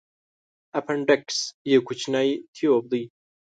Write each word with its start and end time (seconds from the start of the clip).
اپنډکس 0.79 1.37
یو 1.71 1.81
کوچنی 1.87 2.29
تیوب 2.53 2.83
دی. 2.91 3.03